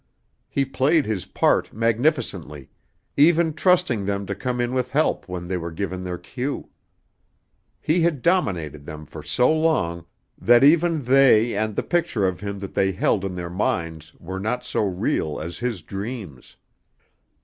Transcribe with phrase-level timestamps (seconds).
[0.49, 2.71] He played his part magnificently,
[3.17, 6.69] even trusting them to come in with help when they were given their cue.
[7.79, 10.07] He had dominated them for so long
[10.39, 14.39] that even they and the picture of him that they held in their minds were
[14.39, 16.55] not so real as his dreams.